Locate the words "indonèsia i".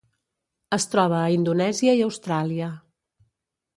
1.35-2.01